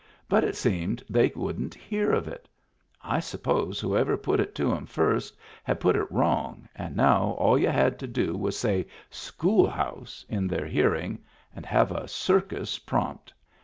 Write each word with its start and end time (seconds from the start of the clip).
But 0.27 0.43
it 0.43 0.55
seemed 0.55 1.03
they 1.07 1.31
wouldn't 1.35 1.75
hear 1.75 2.11
of 2.11 2.27
it 2.27 2.49
I 3.03 3.19
suppose 3.19 3.79
whoever 3.79 4.17
put 4.17 4.39
it 4.39 4.55
to 4.55 4.73
*em 4.73 4.87
first 4.87 5.37
had 5.63 5.79
put 5.79 5.95
it 5.95 6.11
wrong, 6.11 6.67
and 6.75 6.95
now 6.95 7.35
all 7.37 7.55
y'u 7.55 7.69
had 7.69 7.99
to 7.99 8.07
do 8.07 8.35
was 8.35 8.57
say" 8.57 8.87
school 9.11 9.69
house" 9.69 10.25
in 10.27 10.47
their 10.47 10.65
hearing, 10.65 11.19
and 11.55 11.67
have 11.67 11.91
a 11.91 12.07
circus 12.07 12.79
prompt. 12.79 13.31